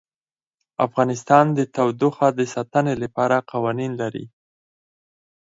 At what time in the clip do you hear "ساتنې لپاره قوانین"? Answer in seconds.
2.53-3.91